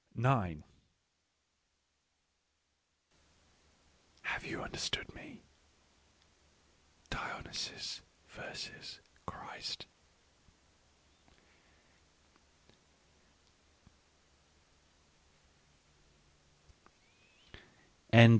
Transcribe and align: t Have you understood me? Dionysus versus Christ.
t 0.17 0.57
Have 4.23 4.43
you 4.45 4.61
understood 4.63 5.13
me? 5.13 5.43
Dionysus 7.11 8.01
versus 8.35 8.99
Christ. 9.27 9.85